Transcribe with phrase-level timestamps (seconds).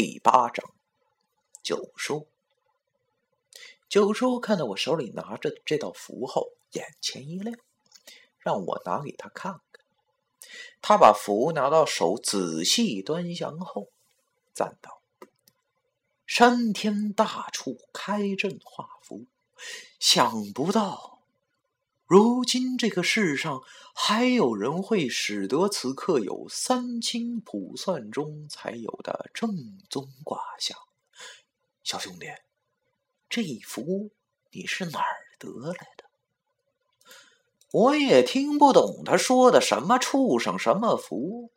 [0.00, 0.64] 第八章，
[1.60, 2.28] 九叔。
[3.88, 7.58] 九叔看到我手里拿着这道符后，眼前一亮，
[8.38, 9.84] 让我拿给他看看。
[10.80, 13.88] 他把符拿到手，仔细端详后，
[14.54, 15.02] 赞道
[16.24, 19.26] ：“山天大处开阵画符，
[19.98, 21.17] 想不到。”
[22.08, 23.60] 如今这个世上
[23.94, 29.50] 还有人会使得此刻有三清卜算中才有的正
[29.90, 30.78] 宗卦象，
[31.84, 32.28] 小兄弟，
[33.28, 34.10] 这符
[34.52, 36.04] 你是哪儿得来的？
[37.72, 41.52] 我也听不懂他说的什么畜生什么符，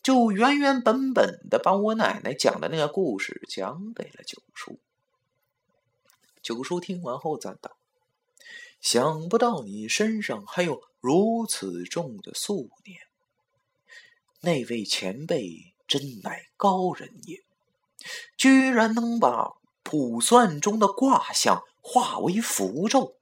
[0.00, 4.78] 就原原本本的把我奶奶讲的那个故事讲给了九叔。
[6.40, 7.76] 九叔听完后赞道。
[8.82, 12.98] 想不到你身上还有如此重的素念，
[14.40, 17.44] 那位前辈真乃高人也，
[18.36, 19.52] 居然能把
[19.84, 23.16] 卜算中的卦象化为符咒，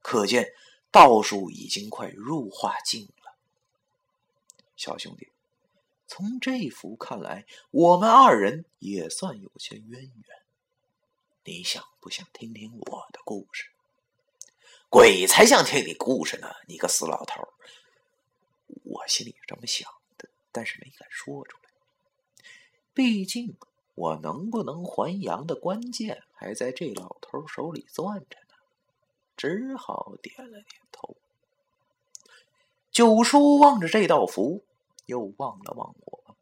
[0.00, 0.54] 可见
[0.90, 3.36] 道术已经快入化境了。
[4.74, 5.28] 小兄弟，
[6.06, 10.24] 从这幅看来，我们二人也算有些渊源，
[11.44, 13.66] 你想不想听听我的故事？
[14.90, 16.48] 鬼才想听你故事呢！
[16.66, 17.46] 你个死老头！
[18.82, 19.88] 我心里这么想
[20.18, 21.70] 的，但是没敢说出来。
[22.92, 23.56] 毕竟
[23.94, 28.56] 我能不能还阳的关键还在这老头手里攥着呢。
[29.36, 31.16] 只好点了点头。
[32.90, 34.64] 九叔望着这道符，
[35.06, 36.36] 又望了望我，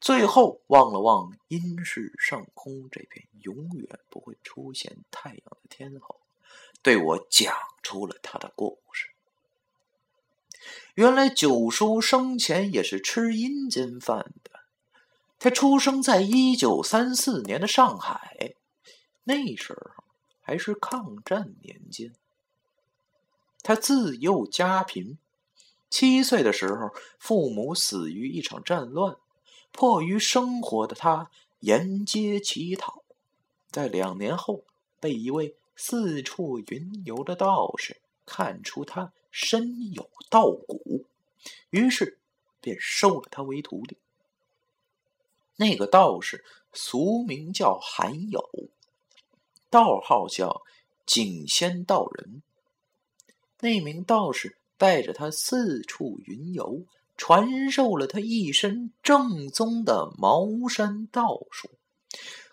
[0.00, 6.18] 最后望了望阴世上空这片永远不会出现太阳的天后。
[6.82, 9.08] 对我讲出了他的故事。
[10.94, 14.50] 原来九叔生前也是吃阴间饭的。
[15.38, 18.54] 他出生在一九三四年的上海，
[19.24, 20.04] 那时候
[20.40, 22.14] 还是抗战年间。
[23.62, 25.18] 他自幼家贫，
[25.90, 29.16] 七岁的时候父母死于一场战乱，
[29.72, 31.30] 迫于生活的他
[31.60, 33.02] 沿街乞讨，
[33.70, 34.64] 在两年后
[34.98, 35.56] 被一位。
[35.76, 41.04] 四处云游的道士看出他身有道骨，
[41.70, 42.18] 于是
[42.60, 43.98] 便收了他为徒弟。
[45.56, 48.42] 那个道士俗名叫韩友，
[49.70, 50.62] 道号叫
[51.04, 52.42] 景仙道人。
[53.60, 56.84] 那名道士带着他四处云游，
[57.16, 61.70] 传授了他一身正宗的茅山道术。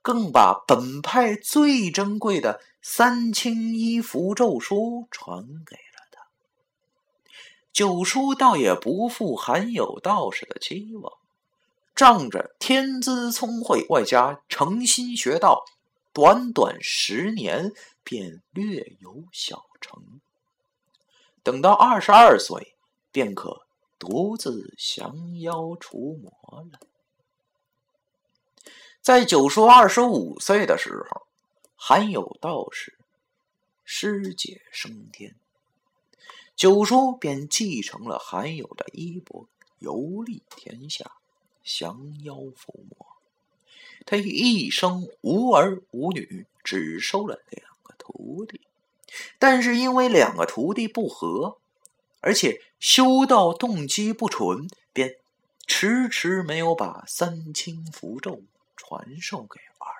[0.00, 6.26] 更把本派最珍贵的三清一符咒书传给了他。
[7.70, 11.12] 九叔倒也不负韩有道士的期望，
[11.94, 15.66] 仗着天资聪慧，外加诚心学道，
[16.14, 17.72] 短短十年
[18.02, 20.22] 便略有小成。
[21.42, 22.74] 等到二十二岁，
[23.12, 23.66] 便可
[23.98, 26.80] 独自降妖除魔了。
[29.02, 31.27] 在九叔二十五岁的时候，
[31.80, 32.98] 韩有道士
[33.84, 35.36] 师姐升天，
[36.56, 41.12] 九叔便继承了韩有的衣钵，游历天下，
[41.62, 43.06] 降妖伏魔。
[44.04, 48.60] 他一生无儿无女，只收了两个徒弟，
[49.38, 51.58] 但是因为两个徒弟不和，
[52.20, 55.16] 而且修道动机不纯，便
[55.64, 58.42] 迟迟没有把三清符咒。
[58.76, 59.97] 传授给儿